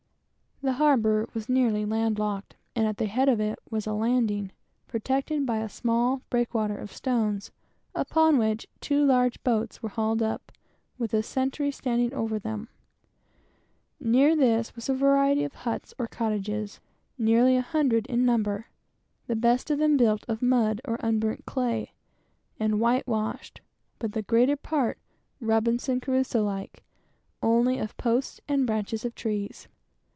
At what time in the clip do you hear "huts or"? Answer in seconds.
15.55-16.05